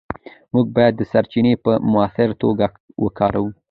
[0.53, 2.65] موږ باید سرچینې په مؤثره توګه
[3.03, 3.49] وکاروو.